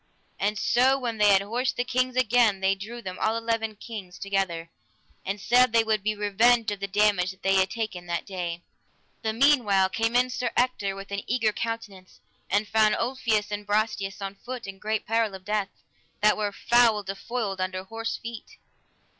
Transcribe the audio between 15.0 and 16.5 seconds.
peril of death, that